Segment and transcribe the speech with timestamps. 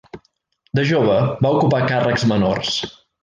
[0.79, 1.17] De jove
[1.47, 2.73] va ocupar càrrecs menors.